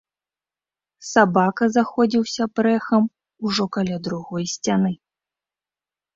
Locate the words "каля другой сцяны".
3.79-4.91